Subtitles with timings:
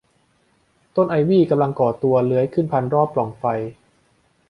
[0.95, 3.43] ต้นไอวี่กำลังก่อตัวเลื้อยขึ้นพันรอบปล่องไฟ